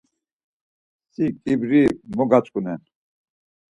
[1.13, 1.83] Si ǩibri
[2.15, 2.81] mo gatzǩunen?